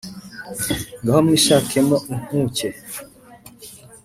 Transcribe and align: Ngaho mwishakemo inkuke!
Ngaho 1.01 1.19
mwishakemo 1.25 1.95
inkuke! 2.13 2.67